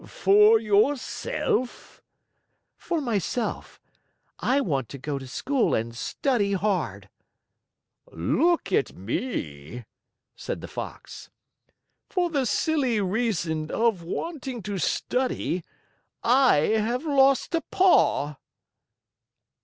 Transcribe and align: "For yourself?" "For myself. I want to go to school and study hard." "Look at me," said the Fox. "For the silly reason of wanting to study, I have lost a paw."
"For 0.07 0.57
yourself?" 0.57 2.01
"For 2.75 3.01
myself. 3.01 3.79
I 4.39 4.59
want 4.59 4.89
to 4.89 4.97
go 4.97 5.19
to 5.19 5.27
school 5.27 5.75
and 5.75 5.95
study 5.95 6.53
hard." 6.53 7.07
"Look 8.11 8.71
at 8.71 8.95
me," 8.95 9.85
said 10.35 10.61
the 10.61 10.67
Fox. 10.67 11.29
"For 12.09 12.31
the 12.31 12.47
silly 12.47 12.99
reason 12.99 13.69
of 13.69 14.01
wanting 14.01 14.63
to 14.63 14.79
study, 14.79 15.61
I 16.23 16.55
have 16.79 17.05
lost 17.05 17.53
a 17.53 17.61
paw." 17.61 18.37